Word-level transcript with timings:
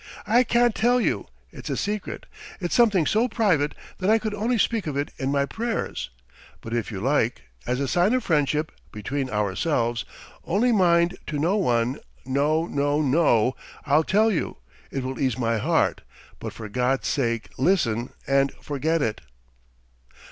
"I 0.25 0.43
can't 0.43 0.73
tell 0.73 0.99
you. 0.99 1.27
It's 1.51 1.69
a 1.69 1.77
secret. 1.77 2.25
It's 2.59 2.73
something 2.73 3.05
so 3.05 3.27
private 3.27 3.75
that 3.99 4.09
I 4.09 4.17
could 4.17 4.33
only 4.33 4.57
speak 4.57 4.87
of 4.87 4.97
it 4.97 5.11
in 5.19 5.31
my 5.31 5.45
prayers. 5.45 6.09
But 6.59 6.73
if 6.73 6.91
you 6.91 6.99
like... 6.99 7.43
as 7.67 7.79
a 7.79 7.87
sign 7.87 8.15
of 8.15 8.23
friendship, 8.23 8.71
between 8.91 9.29
ourselves... 9.29 10.03
only 10.43 10.71
mind, 10.71 11.19
to 11.27 11.37
no 11.37 11.55
one, 11.55 11.99
no, 12.25 12.65
no, 12.65 12.99
no,... 12.99 13.55
I'll 13.85 14.03
tell 14.03 14.31
you, 14.31 14.57
it 14.89 15.03
will 15.03 15.19
ease 15.19 15.37
my 15.37 15.59
heart, 15.59 16.01
but 16.39 16.51
for 16.51 16.67
God's 16.67 17.07
sake... 17.07 17.49
listen 17.59 18.11
and 18.25 18.51
forget 18.55 19.03
it. 19.03 19.21